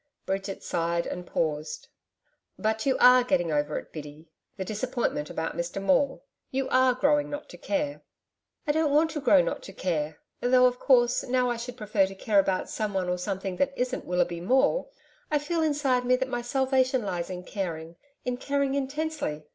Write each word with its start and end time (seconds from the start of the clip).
Bridget 0.25 0.63
sighed 0.63 1.05
and 1.05 1.27
paused. 1.27 1.87
'But 2.57 2.87
you 2.87 2.97
ARE 2.99 3.23
getting 3.23 3.51
over 3.51 3.77
it, 3.77 3.93
Biddy 3.93 4.31
the 4.57 4.65
disappointment 4.65 5.29
about 5.29 5.55
Mr 5.55 5.79
Maule? 5.79 6.23
You 6.49 6.67
ARE 6.69 6.95
growing 6.95 7.29
not 7.29 7.49
to 7.49 7.57
care?' 7.59 8.01
'I 8.65 8.71
don't 8.71 8.91
want 8.91 9.11
to 9.11 9.21
grow 9.21 9.43
not 9.43 9.61
to 9.61 9.73
care 9.73 10.17
though, 10.39 10.65
of 10.65 10.79
course, 10.79 11.21
now 11.23 11.51
I 11.51 11.57
should 11.57 11.77
prefer 11.77 12.07
to 12.07 12.15
care 12.15 12.39
about 12.39 12.67
someone 12.67 13.09
or 13.09 13.19
something 13.19 13.57
that 13.57 13.77
isn't 13.77 14.05
Willoughby 14.05 14.41
Maule, 14.41 14.89
I 15.29 15.37
feel 15.37 15.61
inside 15.61 16.03
me 16.03 16.15
that 16.15 16.27
my 16.29 16.41
salvation 16.41 17.03
lies 17.03 17.29
in 17.29 17.43
caring 17.43 17.95
in 18.25 18.37
caring 18.37 18.73
intensely.... 18.73 19.43